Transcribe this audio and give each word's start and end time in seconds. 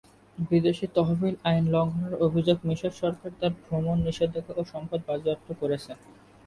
বিদেশী 0.37 0.85
তহবিল 0.95 1.35
আইন 1.49 1.63
লঙ্ঘনের 1.73 2.13
অভিযোগে 2.25 2.63
মিশর 2.69 2.93
সরকার 3.01 3.31
তার 3.39 3.53
ভ্রমণ 3.63 3.97
নিষেধাজ্ঞা 4.05 4.53
ও 4.59 4.61
সম্পদ 4.71 4.99
বাজেয়াপ্ত 5.07 5.47
করেছে। 5.61 5.91